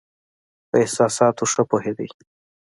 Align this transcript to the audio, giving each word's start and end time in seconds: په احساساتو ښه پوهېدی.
په 0.69 0.75
احساساتو 0.83 1.43
ښه 1.51 1.63
پوهېدی. 1.69 2.09